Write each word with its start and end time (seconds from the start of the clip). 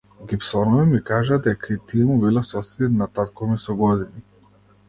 Гибсонови 0.29 0.85
ми 0.93 1.01
кажаа 1.09 1.37
дека 1.47 1.69
и 1.75 1.77
тие 1.91 2.07
му 2.07 2.17
биле 2.25 2.43
соседи 2.53 2.91
на 3.03 3.09
татко 3.19 3.51
ми 3.53 3.59
со 3.67 3.81
години. 3.83 4.27